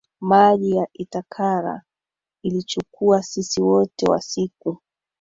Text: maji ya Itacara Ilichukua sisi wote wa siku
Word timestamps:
maji 0.21 0.75
ya 0.75 0.87
Itacara 0.93 1.81
Ilichukua 2.43 3.23
sisi 3.23 3.61
wote 3.61 4.05
wa 4.09 4.21
siku 4.21 4.81